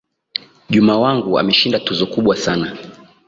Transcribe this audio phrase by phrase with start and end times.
[0.69, 2.77] Juma wangu ameshinda tuzo kubwa sana.